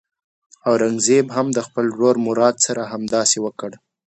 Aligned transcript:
اورنګزېب 0.69 1.27
هم 1.35 1.47
د 1.57 1.59
خپل 1.67 1.85
ورور 1.91 2.15
مراد 2.27 2.55
سره 2.65 2.81
همداسې 2.93 3.37
وکړ. 3.45 3.71